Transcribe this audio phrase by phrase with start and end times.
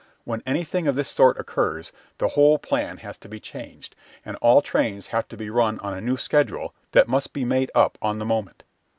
[0.23, 4.63] When anything of this sort occurs the whole plan has to be changed, and all
[4.63, 8.17] trains have to be run on a new schedule that must be made up on
[8.17, 8.63] the moment.